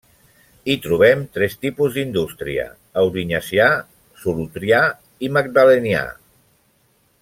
Hi 0.73 0.77
trobem 0.85 1.19
tres 1.35 1.53
tipus 1.65 1.91
d'indústria: 1.99 2.65
aurinyacià, 3.03 3.69
solutrià 4.25 4.83
i 5.29 5.35
magdalenià. 5.39 6.05